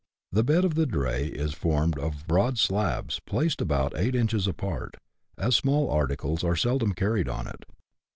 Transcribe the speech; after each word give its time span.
The 0.31 0.43
bed 0.43 0.65
of 0.65 0.73
the 0.73 0.87
dray 0.87 1.27
is 1.27 1.53
formed 1.53 1.99
of 1.99 2.25
broad 2.25 2.57
slabs, 2.57 3.19
placed 3.19 3.61
about 3.61 3.95
eight 3.95 4.15
inches 4.15 4.47
apart, 4.47 4.97
as 5.37 5.55
small 5.55 5.91
articles 5.91 6.43
are 6.43 6.55
seldom 6.55 6.93
carried 6.93 7.29
on 7.29 7.45
it. 7.45 7.65